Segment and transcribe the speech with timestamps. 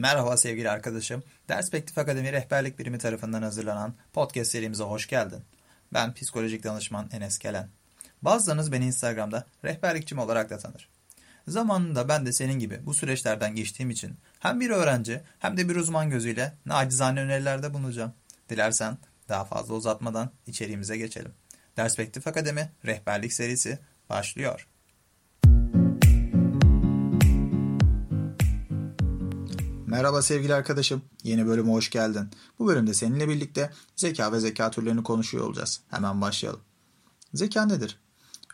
[0.00, 1.22] Merhaba sevgili arkadaşım.
[1.48, 5.42] Derspektif Akademi Rehberlik Birimi tarafından hazırlanan podcast serimize hoş geldin.
[5.92, 7.68] Ben psikolojik danışman Enes Kelen.
[8.22, 10.88] Bazılarınız beni Instagram'da rehberlikçim olarak da tanır.
[11.48, 15.76] Zamanında ben de senin gibi bu süreçlerden geçtiğim için hem bir öğrenci hem de bir
[15.76, 18.12] uzman gözüyle nacizane önerilerde bulunacağım.
[18.48, 18.98] Dilersen
[19.28, 21.32] daha fazla uzatmadan içeriğimize geçelim.
[21.76, 23.78] Derspektif Akademi Rehberlik serisi
[24.08, 24.66] başlıyor.
[29.90, 31.02] Merhaba sevgili arkadaşım.
[31.22, 32.28] Yeni bölüme hoş geldin.
[32.58, 35.80] Bu bölümde seninle birlikte zeka ve zeka türlerini konuşuyor olacağız.
[35.88, 36.60] Hemen başlayalım.
[37.34, 37.98] Zeka nedir?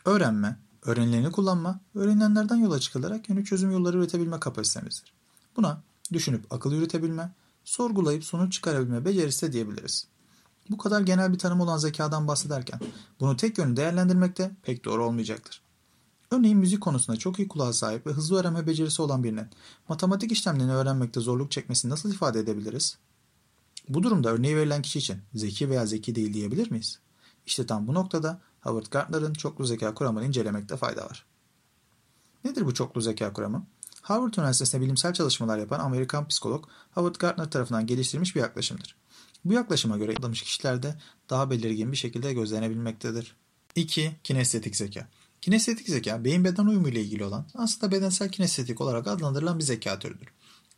[0.05, 5.13] Öğrenme, öğrenileni kullanma, öğrenilenlerden yola çıkılarak yeni çözüm yolları üretebilme kapasitemizdir.
[5.55, 5.81] Buna
[6.13, 7.31] düşünüp akıl yürütebilme,
[7.63, 10.07] sorgulayıp sonuç çıkarabilme becerisi de diyebiliriz.
[10.69, 12.79] Bu kadar genel bir tanım olan zekadan bahsederken
[13.19, 15.66] bunu tek yönlü değerlendirmek de pek doğru olmayacaktır.
[16.31, 19.47] Örneğin müzik konusunda çok iyi kulağa sahip ve hızlı öğrenme becerisi olan birinin
[19.89, 22.97] matematik işlemlerini öğrenmekte zorluk çekmesini nasıl ifade edebiliriz?
[23.89, 26.99] Bu durumda örneği verilen kişi için zeki veya zeki değil diyebilir miyiz?
[27.45, 31.25] İşte tam bu noktada Howard Gardner'ın çoklu zeka kuramını incelemekte fayda var.
[32.43, 33.65] Nedir bu çoklu zeka kuramı?
[34.01, 38.95] Harvard Üniversitesi'nde bilimsel çalışmalar yapan Amerikan psikolog Howard Gardner tarafından geliştirilmiş bir yaklaşımdır.
[39.45, 40.95] Bu yaklaşıma göre adılmış kişilerde
[41.29, 43.35] daha belirgin bir şekilde gözlenebilmektedir.
[43.75, 44.15] 2.
[44.23, 45.07] Kinestetik zeka.
[45.41, 49.99] Kinestetik zeka, beyin beden uyumu ile ilgili olan, aslında bedensel kinestetik olarak adlandırılan bir zeka
[49.99, 50.27] türüdür.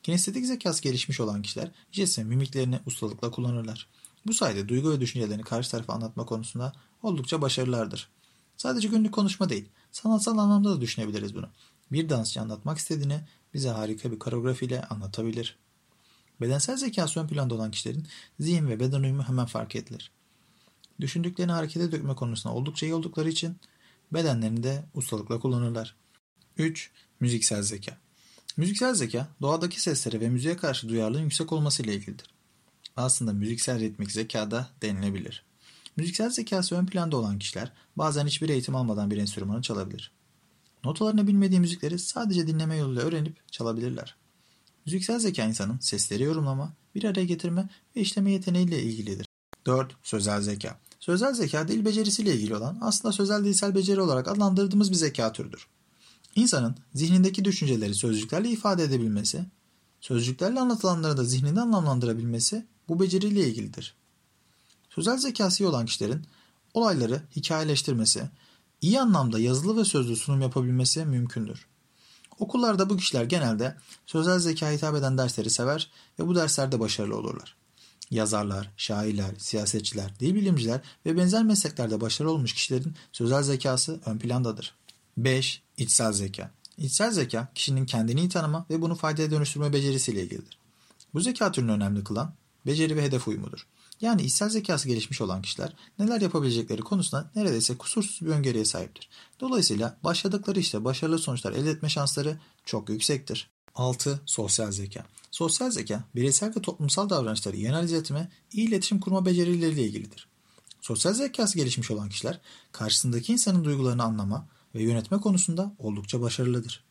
[0.03, 3.87] Kinestetik zekası gelişmiş olan kişiler ve mimiklerini ustalıkla kullanırlar.
[4.25, 8.09] Bu sayede duygu ve düşüncelerini karşı tarafa anlatma konusunda oldukça başarılılardır.
[8.57, 11.49] Sadece günlük konuşma değil, sanatsal anlamda da düşünebiliriz bunu.
[11.91, 13.21] Bir dansçı anlatmak istediğini
[13.53, 15.57] bize harika bir koreografiyle anlatabilir.
[16.41, 18.07] Bedensel zekası ön planda olan kişilerin
[18.39, 20.11] zihin ve beden uyumu hemen fark edilir.
[20.99, 23.57] Düşündüklerini harekete dökme konusunda oldukça iyi oldukları için
[24.13, 25.95] bedenlerini de ustalıkla kullanırlar.
[26.57, 26.91] 3.
[27.19, 27.97] Müziksel zeka.
[28.57, 32.27] Müziksel zeka, doğadaki seslere ve müziğe karşı duyarlılığın yüksek olması ile ilgilidir.
[32.95, 35.45] Aslında müziksel ritmik zeka da denilebilir.
[35.95, 40.11] Müziksel zekası ön planda olan kişiler bazen hiçbir eğitim almadan bir enstrümanı çalabilir.
[40.83, 44.15] Notalarını bilmediği müzikleri sadece dinleme yoluyla öğrenip çalabilirler.
[44.85, 49.27] Müziksel zeka insanın sesleri yorumlama, bir araya getirme ve işleme yeteneğiyle ilgilidir.
[49.65, 49.95] 4.
[50.03, 50.79] Sözel zeka.
[50.99, 55.67] Sözel zeka dil becerisiyle ilgili olan aslında sözel dilsel beceri olarak adlandırdığımız bir zeka türüdür.
[56.35, 59.45] İnsanın zihnindeki düşünceleri sözcüklerle ifade edebilmesi,
[60.01, 63.95] sözcüklerle anlatılanları da zihninde anlamlandırabilmesi bu beceriyle ilgilidir.
[64.89, 66.25] Sözel zekası olan kişilerin
[66.73, 68.29] olayları hikayeleştirmesi,
[68.81, 71.67] iyi anlamda yazılı ve sözlü sunum yapabilmesi mümkündür.
[72.39, 77.58] Okullarda bu kişiler genelde sözel zeka hitap eden dersleri sever ve bu derslerde başarılı olurlar.
[78.11, 84.75] Yazarlar, şairler, siyasetçiler, dil bilimciler ve benzer mesleklerde başarılı olmuş kişilerin sözel zekası ön plandadır.
[85.17, 85.61] 5.
[85.77, 86.51] İçsel zeka.
[86.77, 90.57] İçsel zeka, kişinin kendini iyi tanıma ve bunu faydaya dönüştürme becerisiyle ilgilidir.
[91.13, 92.33] Bu zeka türünü önemli kılan
[92.65, 93.67] beceri ve hedef uyumudur.
[94.01, 99.09] Yani içsel zekası gelişmiş olan kişiler neler yapabilecekleri konusunda neredeyse kusursuz bir öngörüye sahiptir.
[99.39, 103.49] Dolayısıyla başladıkları işte başarılı sonuçlar elde etme şansları çok yüksektir.
[103.75, 104.21] 6.
[104.25, 105.05] Sosyal zeka.
[105.31, 110.27] Sosyal zeka, bireysel ve toplumsal davranışları iyi analiz etme, iyi iletişim kurma becerileriyle ilgilidir.
[110.81, 112.39] Sosyal zekası gelişmiş olan kişiler,
[112.71, 116.83] karşısındaki insanın duygularını anlama ve yönetme konusunda oldukça başarılıdır.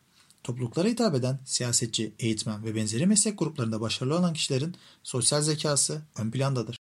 [0.45, 6.31] Topluluklara hitap eden siyasetçi, eğitmen ve benzeri meslek gruplarında başarılı olan kişilerin sosyal zekası ön
[6.31, 6.79] plandadır.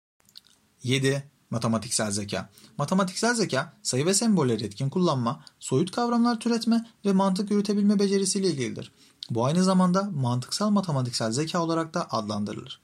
[0.82, 1.24] 7.
[1.50, 2.50] Matematiksel zeka.
[2.78, 8.92] Matematiksel zeka, sayı ve sembolleri etkin kullanma, soyut kavramlar türetme ve mantık yürütebilme becerisiyle ilgilidir.
[9.30, 12.80] Bu aynı zamanda mantıksal matematiksel zeka olarak da adlandırılır.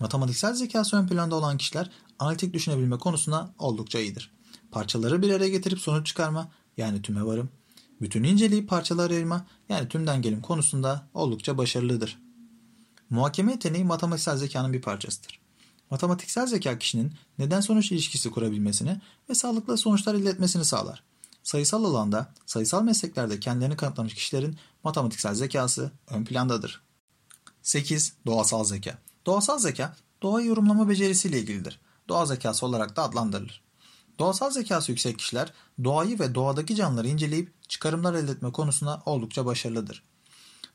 [0.00, 4.30] Matematiksel zekası ön planda olan kişiler analitik düşünebilme konusunda oldukça iyidir.
[4.70, 7.50] Parçaları bir araya getirip sonuç çıkarma yani tüme varım,
[8.00, 12.18] bütün inceleyip parçalara ayırma yani tümden gelim konusunda oldukça başarılıdır.
[13.10, 15.40] Muhakeme yeteneği matematiksel zekanın bir parçasıdır.
[15.90, 19.00] Matematiksel zeka kişinin neden sonuç ilişkisi kurabilmesini
[19.30, 21.02] ve sağlıklı sonuçlar elde etmesini sağlar.
[21.48, 26.82] Sayısal alanda, sayısal mesleklerde kendilerini kanıtlamış kişilerin matematiksel zekası ön plandadır.
[27.62, 28.12] 8.
[28.26, 28.98] Doğasal zeka.
[29.26, 31.80] Doğasal zeka, doğayı yorumlama becerisiyle ilgilidir.
[32.08, 33.62] Doğa zekası olarak da adlandırılır.
[34.18, 35.52] Doğasal zekası yüksek kişiler
[35.84, 40.02] doğayı ve doğadaki canlıları inceleyip çıkarımlar elde etme konusunda oldukça başarılıdır.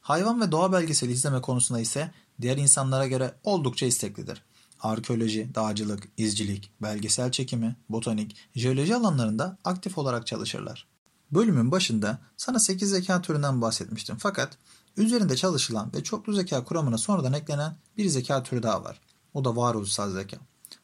[0.02, 2.12] Hayvan ve doğa belgeseli izleme konusunda ise
[2.42, 4.44] diğer insanlara göre oldukça isteklidir
[4.84, 10.88] arkeoloji, dağcılık, izcilik, belgesel çekimi, botanik, jeoloji alanlarında aktif olarak çalışırlar.
[11.32, 14.58] Bölümün başında sana 8 zeka türünden bahsetmiştim fakat
[14.98, 19.02] üzerinde çalışılan ve çoklu zeka kuramına sonradan eklenen bir zeka türü daha var.
[19.34, 20.38] O da varoluşsal zeka.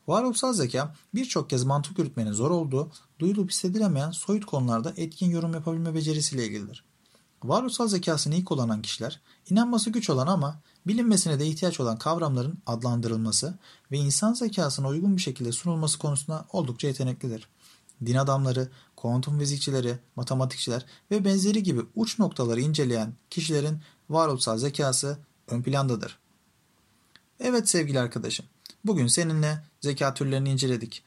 [0.08, 5.96] Varoluşsal zeka birçok kez mantık yürütmenin zor olduğu, duyulup hissedilemeyen soyut konularda etkin yorum yapabilme
[5.96, 6.89] becerisiyle ilgilidir.
[7.44, 13.58] Varoluşsal zekasını iyi kullanan kişiler, inanması güç olan ama bilinmesine de ihtiyaç olan kavramların adlandırılması
[13.92, 17.48] ve insan zekasına uygun bir şekilde sunulması konusunda oldukça yeteneklidir.
[18.06, 25.62] Din adamları, kuantum fizikçileri, matematikçiler ve benzeri gibi uç noktaları inceleyen kişilerin varoluşsal zekası ön
[25.62, 26.20] plandadır.
[27.40, 28.46] Evet sevgili arkadaşım,
[28.86, 31.04] bugün seninle zeka türlerini inceledik.